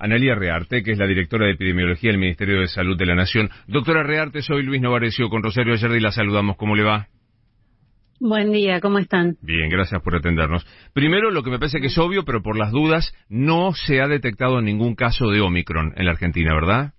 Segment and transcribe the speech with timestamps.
[0.00, 3.50] Analia Rearte, que es la directora de epidemiología del Ministerio de Salud de la Nación.
[3.66, 6.56] Doctora Rearte, soy Luis Novarecio con Rosario Ayerdi, la saludamos.
[6.56, 7.08] ¿Cómo le va?
[8.20, 9.36] Buen día, ¿cómo están?
[9.42, 10.66] Bien, gracias por atendernos.
[10.92, 14.08] Primero, lo que me parece que es obvio, pero por las dudas, no se ha
[14.08, 16.94] detectado ningún caso de Omicron en la Argentina, ¿verdad?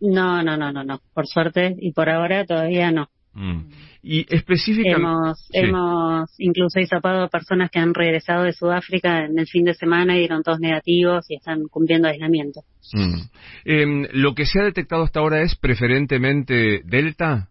[0.00, 1.00] No, no, no, no, no.
[1.14, 3.08] Por suerte y por ahora todavía no.
[3.38, 3.70] Mm.
[4.02, 4.96] Y específicamente...
[4.98, 9.74] Hemos, hemos incluso hisopado a personas que han regresado de Sudáfrica en el fin de
[9.74, 12.62] semana y dieron todos negativos y están cumpliendo aislamiento.
[12.92, 13.20] Mm.
[13.64, 17.48] Em, ¿Lo que se ha detectado hasta ahora es preferentemente Delta?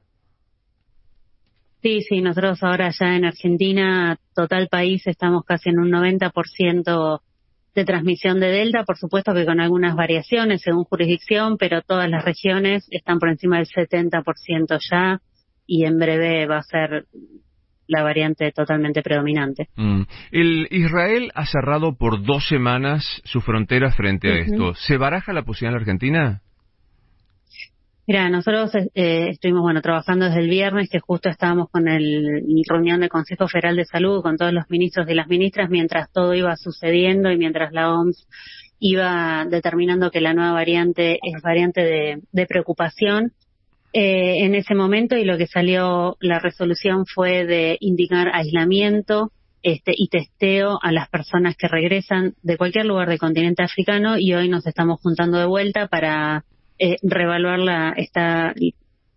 [1.81, 7.21] Sí, sí, nosotros ahora ya en Argentina, total país, estamos casi en un 90%
[7.75, 12.25] de transmisión de Delta, por supuesto que con algunas variaciones según jurisdicción, pero todas las
[12.25, 15.21] regiones están por encima del 70% ya
[15.67, 17.05] y en breve va a ser
[17.87, 19.69] la variante totalmente predominante.
[19.75, 20.01] Mm.
[20.31, 24.73] El Israel ha cerrado por dos semanas su frontera frente a esto.
[24.75, 26.41] ¿Se baraja la posibilidad en la Argentina?
[28.09, 33.01] Mira, nosotros eh, estuvimos bueno trabajando desde el viernes, que justo estábamos con el, reunión
[33.01, 36.55] del Consejo Federal de Salud con todos los ministros y las ministras mientras todo iba
[36.55, 38.25] sucediendo y mientras la OMS
[38.79, 43.33] iba determinando que la nueva variante es variante de, preocupación.
[43.93, 49.31] Eh, en ese momento y lo que salió la resolución fue de indicar aislamiento
[49.63, 54.33] este, y testeo a las personas que regresan de cualquier lugar del continente africano y
[54.33, 56.43] hoy nos estamos juntando de vuelta para
[56.79, 58.53] eh, reevaluarla está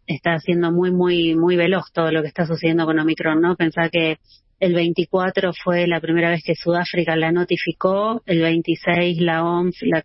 [0.06, 3.56] está siendo muy muy muy veloz todo lo que está sucediendo con Omicron, ¿no?
[3.56, 4.18] Pensar que
[4.60, 10.02] el 24 fue la primera vez que Sudáfrica la notificó, el 26 la OMS la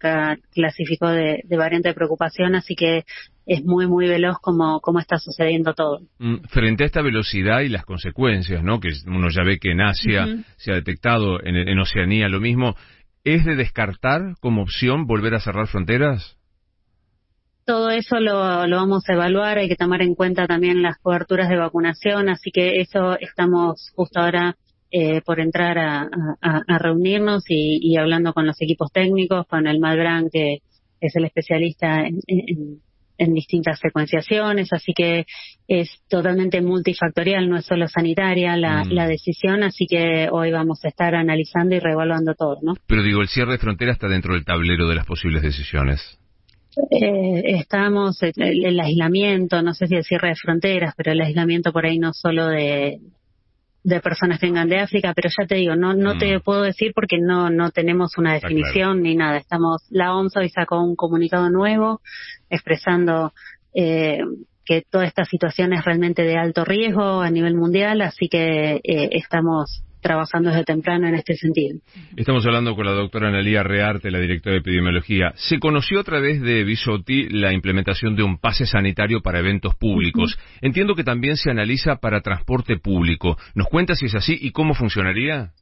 [0.53, 3.03] clasificó de, variante de preocupación, así que
[3.45, 5.99] es muy, muy veloz como, como está sucediendo todo.
[6.19, 8.79] Mm, frente a esta velocidad y las consecuencias, ¿no?
[8.79, 12.75] Que uno ya ve que en Asia se ha detectado, en, en Oceanía lo mismo,
[13.23, 16.37] ¿es de descartar como opción volver a cerrar fronteras?
[17.65, 21.49] Todo eso lo, lo vamos a evaluar, hay que tomar en cuenta también las coberturas
[21.49, 24.55] de vacunación, así que eso estamos justo ahora
[24.91, 26.07] eh, por entrar a,
[26.41, 30.59] a, reunirnos y, y, hablando con los equipos técnicos, con el Malbrán, que
[31.01, 32.81] es el especialista en, en,
[33.17, 35.25] en, distintas secuenciaciones, así que
[35.67, 38.91] es totalmente multifactorial, no es solo sanitaria la, mm.
[38.91, 42.73] la, decisión, así que hoy vamos a estar analizando y reevaluando todo, ¿no?
[42.87, 46.19] Pero digo, el cierre de frontera está dentro del tablero de las posibles decisiones.
[46.91, 51.71] Eh, estamos, el, el, aislamiento, no sé si el cierre de fronteras, pero el aislamiento
[51.71, 52.99] por ahí no solo de,
[53.85, 56.41] de personas que vengan de África, pero ya te digo, no no te mm.
[56.41, 59.37] puedo decir porque no no tenemos una definición ni nada.
[59.37, 62.01] Estamos, la OMS hoy sacó un comunicado nuevo
[62.49, 63.31] expresando
[63.75, 64.21] eh,
[64.65, 69.09] que toda esta situación es realmente de alto riesgo a nivel mundial, así que eh,
[69.11, 71.79] estamos trabajando desde temprano en este sentido.
[72.15, 75.33] Estamos hablando con la doctora Analía Rearte, la directora de epidemiología.
[75.35, 80.37] Se conoció a través de Bisotti la implementación de un pase sanitario para eventos públicos.
[80.61, 83.35] Entiendo que también se analiza para transporte público.
[83.55, 85.53] ¿Nos cuenta si es así y cómo funcionaría?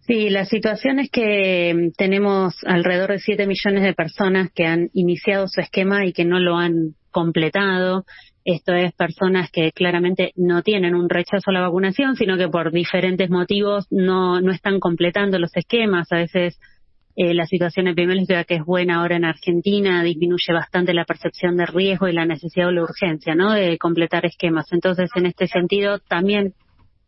[0.00, 4.90] Sí, la situación es que mm, tenemos alrededor de 7 millones de personas que han
[4.92, 8.04] iniciado su esquema y que no lo han completado.
[8.44, 12.72] Esto es personas que claramente no tienen un rechazo a la vacunación, sino que por
[12.72, 16.12] diferentes motivos no, no están completando los esquemas.
[16.12, 16.58] A veces
[17.16, 21.64] eh, la situación epidemiológica que es buena ahora en Argentina disminuye bastante la percepción de
[21.64, 23.52] riesgo y la necesidad o la urgencia, ¿no?
[23.52, 24.66] De completar esquemas.
[24.72, 26.54] Entonces, en este sentido, también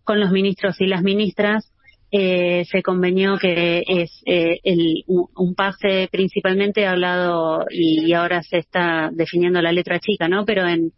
[0.04, 1.72] con los ministros y las ministras
[2.12, 9.10] eh, se convenió que es eh, el, un, pase principalmente hablado y, ahora se está
[9.12, 10.44] definiendo la letra chica, ¿no?
[10.44, 10.92] Pero en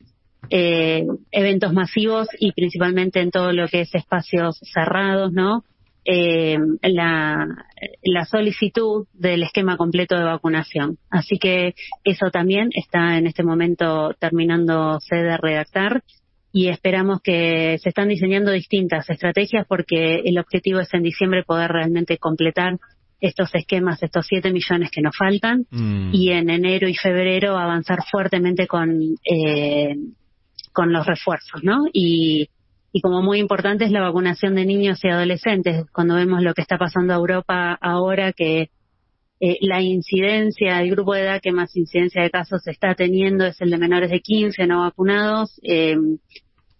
[0.50, 5.64] eh, eventos masivos y principalmente en todo lo que es espacios cerrados, ¿no?
[6.04, 7.46] Eh, la,
[8.02, 10.96] la solicitud del esquema completo de vacunación.
[11.10, 16.02] Así que eso también está en este momento terminándose de redactar
[16.50, 21.70] y esperamos que se están diseñando distintas estrategias porque el objetivo es en diciembre poder
[21.70, 22.78] realmente completar
[23.20, 26.10] estos esquemas, estos 7 millones que nos faltan, mm.
[26.14, 29.96] y en enero y febrero avanzar fuertemente con eh,
[30.78, 31.86] con los refuerzos, ¿no?
[31.92, 32.50] Y,
[33.02, 35.86] como muy importante es la vacunación de niños y adolescentes.
[35.92, 38.70] Cuando vemos lo que está pasando a Europa ahora, que
[39.40, 43.60] eh, la incidencia, el grupo de edad que más incidencia de casos está teniendo es
[43.60, 45.60] el de menores de 15 no vacunados.
[45.64, 45.96] Eh,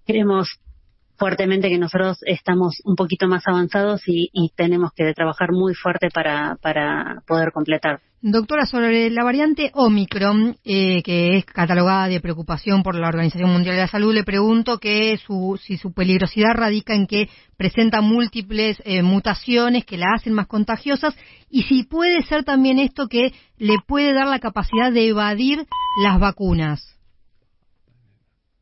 [0.07, 0.61] queremos
[1.19, 6.57] fuertemente que nosotros estamos un poquito más avanzados y, tenemos que trabajar muy fuerte para,
[6.63, 8.01] para poder completar.
[8.21, 13.77] Doctora, sobre la variante Omicron, eh, que es catalogada de preocupación por la Organización Mundial
[13.77, 18.83] de la Salud, le pregunto que su, si su peligrosidad radica en que presenta múltiples
[18.85, 21.15] eh, mutaciones que la hacen más contagiosas
[21.49, 25.67] y si puede ser también esto que le puede dar la capacidad de evadir
[26.03, 26.98] las vacunas.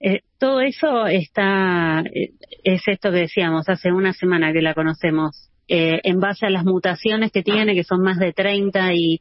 [0.00, 2.32] Eh, todo eso está, eh,
[2.64, 6.64] es esto que decíamos, hace una semana que la conocemos, eh, en base a las
[6.64, 9.20] mutaciones que tiene, que son más de 30 y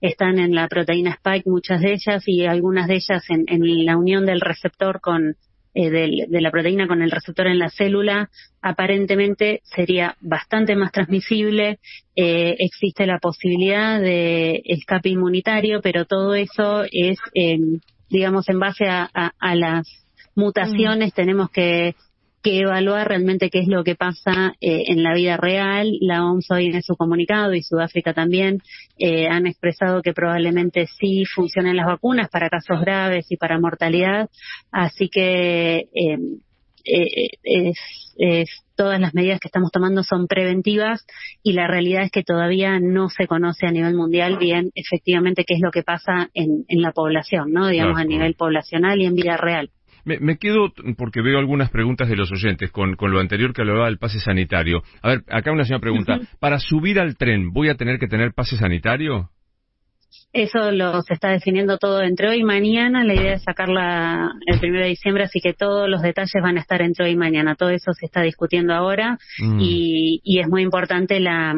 [0.00, 3.46] están en la proteína Spike, muchas de ellas, y algunas de ellas en,
[3.84, 5.36] la unión del receptor con,
[5.74, 8.28] de, la proteína con el receptor en la célula,
[8.60, 11.78] aparentemente sería bastante más transmisible.
[12.14, 17.18] existe la posibilidad de escape inmunitario, pero todo eso es,
[18.10, 20.05] digamos, en base a, a las
[20.36, 21.94] mutaciones, tenemos que,
[22.42, 25.90] que, evaluar realmente qué es lo que pasa eh, en la vida real.
[26.00, 28.62] La OMS hoy en su comunicado y Sudáfrica también
[28.98, 34.28] eh, han expresado que probablemente sí funcionen las vacunas para casos graves y para mortalidad.
[34.70, 37.78] Así que eh, es,
[38.18, 41.04] es, todas las medidas que estamos tomando son preventivas
[41.42, 45.54] y la realidad es que todavía no se conoce a nivel mundial bien efectivamente qué
[45.54, 47.68] es lo que pasa en, en la población, ¿no?
[47.68, 49.70] Digamos a nivel poblacional y en vida real.
[50.06, 53.86] Me, quedo, porque veo algunas preguntas de los oyentes con, con, lo anterior que hablaba
[53.86, 54.84] del pase sanitario.
[55.02, 58.32] A ver, acá una señora pregunta, ¿para subir al tren voy a tener que tener
[58.32, 59.30] pase sanitario?
[60.32, 63.02] Eso lo se está definiendo todo entre hoy y mañana.
[63.02, 66.60] La idea es sacarla el 1 de diciembre, así que todos los detalles van a
[66.60, 67.56] estar entre hoy y mañana.
[67.56, 69.58] Todo eso se está discutiendo ahora mm.
[69.60, 71.54] y, y es muy importante la,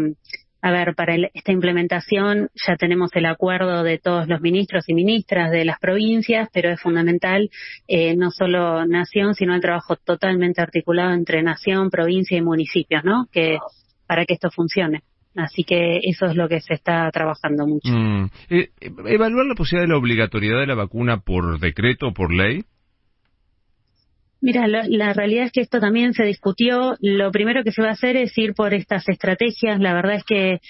[0.60, 5.50] a ver, para esta implementación ya tenemos el acuerdo de todos los ministros y ministras
[5.52, 7.50] de las provincias, pero es fundamental
[7.86, 13.26] eh, no solo nación, sino el trabajo totalmente articulado entre nación, provincia y municipios, ¿no?
[13.32, 13.58] Que
[14.06, 15.02] para que esto funcione.
[15.36, 17.92] Así que eso es lo que se está trabajando mucho.
[17.92, 18.30] Mm.
[18.50, 22.64] Eh, ¿Evaluar la posibilidad de la obligatoriedad de la vacuna por decreto o por ley?
[24.40, 26.96] Mira, la, realidad es que esto también se discutió.
[27.00, 29.80] Lo primero que se va a hacer es ir por estas estrategias.
[29.80, 30.60] La verdad es que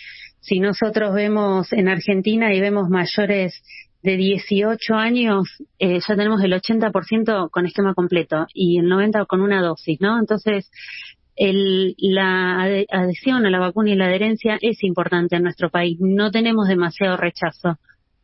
[0.41, 3.63] si nosotros vemos en Argentina y vemos mayores
[4.03, 5.49] de 18 años,
[5.79, 10.19] eh, ya tenemos el 80% con esquema completo y el 90% con una dosis, ¿no?
[10.19, 10.71] Entonces,
[11.37, 15.99] el, la adhesión a la vacuna y la adherencia es importante en nuestro país.
[16.01, 17.79] No tenemos demasiado rechazo.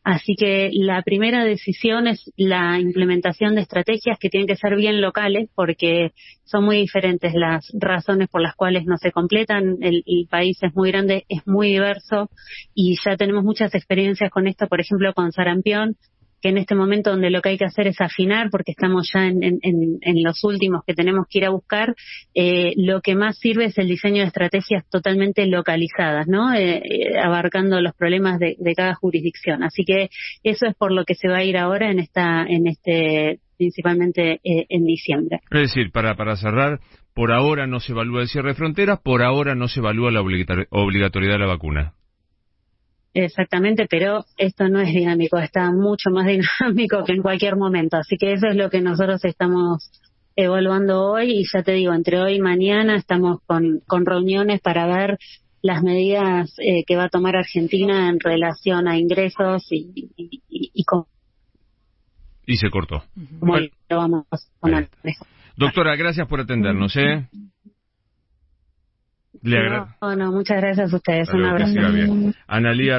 [0.05, 5.01] Así que la primera decisión es la implementación de estrategias que tienen que ser bien
[5.01, 6.11] locales porque
[6.43, 9.77] son muy diferentes las razones por las cuales no se completan.
[9.81, 12.29] El, país es muy grande, es muy diverso
[12.75, 15.95] y ya tenemos muchas experiencias con esto, por ejemplo, con sarampión
[16.45, 19.25] que en este momento donde lo que hay que hacer es afinar, porque estamos ya
[19.25, 21.95] en, en, los últimos que tenemos que ir a buscar,
[22.35, 26.53] eh, lo que más sirve es el diseño de estrategias totalmente localizadas, ¿no?
[26.53, 29.63] Eh, eh, abarcando los problemas de, cada jurisdicción.
[29.63, 30.09] Así que
[30.43, 34.39] eso es por lo que se va a ir ahora en esta, en este, principalmente
[34.43, 35.39] en diciembre.
[35.49, 36.79] Es decir, para, para cerrar,
[37.15, 40.21] por ahora no se evalúa el cierre de fronteras, por ahora no se evalúa la
[40.21, 41.93] obligatoriedad de la vacuna.
[43.15, 46.27] Exactamente, pero esto no es dinámico, está mucho más
[46.59, 47.95] dinámico que en cualquier momento.
[47.95, 49.89] Así que eso es lo que nosotros estamos
[50.35, 54.85] evaluando hoy y ya te digo, entre hoy y mañana estamos con, con reuniones para
[54.85, 55.17] ver
[55.61, 60.83] las medidas eh, que va a tomar Argentina en relación a ingresos y, y, y,
[60.83, 61.05] con...
[62.45, 63.01] Y se cortó.
[63.39, 64.89] ¿Cómo lo vamos a poner?
[65.55, 66.95] Doctora, gracias por atendernos.
[66.97, 67.29] ¿eh?
[69.45, 71.29] Le no, no, muchas gracias a ustedes.
[71.31, 71.79] Un abrazo.
[72.47, 72.95] Analía